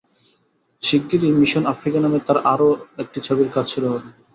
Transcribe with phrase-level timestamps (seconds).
[0.83, 2.69] শিগগিরই mission Africa নামে তাঁর আরও
[3.01, 4.09] একটি ছবির কাজ শুরু হবে।